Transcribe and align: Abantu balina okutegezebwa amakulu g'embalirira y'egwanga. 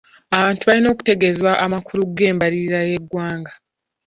Abantu 0.37 0.61
balina 0.67 0.87
okutegezebwa 0.93 1.53
amakulu 1.65 2.01
g'embalirira 2.15 2.79
y'egwanga. 2.89 3.51